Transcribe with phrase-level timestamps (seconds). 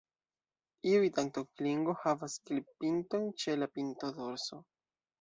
[0.91, 4.65] Iuj tanto-klingo havas klip-pinton ĉe la pinto-dorso.